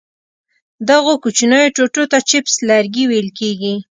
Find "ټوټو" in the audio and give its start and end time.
1.75-2.03